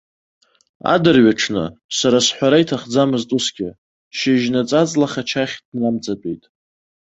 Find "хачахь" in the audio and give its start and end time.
5.11-5.55